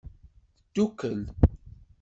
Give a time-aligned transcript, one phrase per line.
[0.67, 1.19] Ddukel.